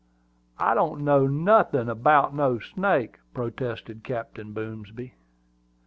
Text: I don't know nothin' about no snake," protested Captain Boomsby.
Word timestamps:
I 0.57 0.73
don't 0.73 1.01
know 1.05 1.27
nothin' 1.27 1.87
about 1.87 2.33
no 2.33 2.57
snake," 2.57 3.19
protested 3.35 4.03
Captain 4.03 4.51
Boomsby. 4.51 5.13